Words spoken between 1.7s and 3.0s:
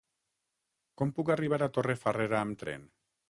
Torrefarrera amb tren?